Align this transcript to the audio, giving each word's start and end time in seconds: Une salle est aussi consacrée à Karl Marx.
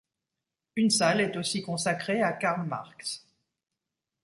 Une 0.77 0.89
salle 0.89 1.21
est 1.21 1.37
aussi 1.37 1.61
consacrée 1.61 2.23
à 2.23 2.33
Karl 2.33 2.65
Marx. 2.67 3.23